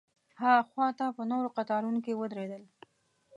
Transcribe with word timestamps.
ها 0.39 0.53
خوا 0.69 0.87
ته 0.97 1.05
په 1.17 1.23
نورو 1.31 1.53
قطارونو 1.57 1.99
کې 2.05 2.17
ودرېدل. 2.19 2.63